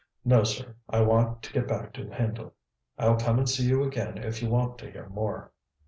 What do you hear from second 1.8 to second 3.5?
to Hendle. I'll come and